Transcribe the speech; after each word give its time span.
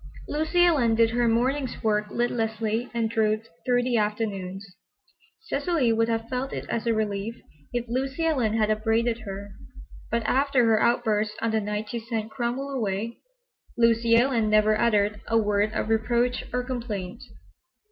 Lucy 0.27 0.65
Ellen 0.65 0.95
did 0.95 1.11
her 1.11 1.27
mornings' 1.27 1.83
work 1.83 2.07
listlessly 2.09 2.89
and 2.91 3.07
drooped 3.07 3.47
through 3.63 3.83
the 3.83 3.97
afternoons. 3.97 4.65
Cecily 5.41 5.93
would 5.93 6.09
have 6.09 6.27
felt 6.27 6.53
it 6.53 6.67
as 6.69 6.87
a 6.87 6.93
relief 6.95 7.35
if 7.71 7.85
Lucy 7.87 8.25
Ellen 8.25 8.53
had 8.57 8.71
upbraided 8.71 9.19
her, 9.27 9.51
but 10.09 10.23
after 10.23 10.65
her 10.65 10.81
outburst 10.81 11.33
on 11.39 11.51
the 11.51 11.61
night 11.61 11.89
she 11.89 11.99
sent 11.99 12.31
Cromwell 12.31 12.71
away, 12.71 13.19
Lucy 13.77 14.15
Ellen 14.15 14.49
never 14.49 14.75
uttered 14.75 15.21
a 15.27 15.37
word 15.37 15.71
of 15.73 15.87
reproach 15.89 16.45
or 16.51 16.63
complaint. 16.63 17.21